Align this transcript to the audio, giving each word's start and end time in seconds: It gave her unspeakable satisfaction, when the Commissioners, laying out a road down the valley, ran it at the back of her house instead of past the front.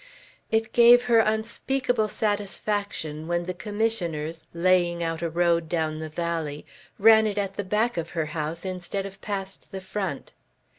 It 0.49 0.73
gave 0.73 1.03
her 1.03 1.19
unspeakable 1.19 2.07
satisfaction, 2.09 3.27
when 3.27 3.43
the 3.43 3.53
Commissioners, 3.53 4.45
laying 4.51 5.03
out 5.03 5.21
a 5.21 5.29
road 5.29 5.69
down 5.69 5.99
the 5.99 6.09
valley, 6.09 6.65
ran 6.97 7.27
it 7.27 7.37
at 7.37 7.53
the 7.55 7.63
back 7.63 7.97
of 7.97 8.09
her 8.17 8.25
house 8.33 8.65
instead 8.65 9.05
of 9.05 9.21
past 9.21 9.71
the 9.71 9.79
front. 9.79 10.31